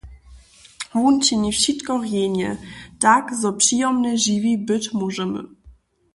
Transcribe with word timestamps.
Wón 0.99 1.15
čini 1.25 1.49
wšitko 1.55 1.93
rjenje, 2.03 2.49
tak 3.03 3.23
zo 3.41 3.49
přijomnje 3.59 4.11
žiwi 4.25 4.53
być 4.67 4.83
móžemy. 4.97 5.41